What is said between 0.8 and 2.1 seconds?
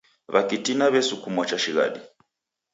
w'esukumwa cha shighadi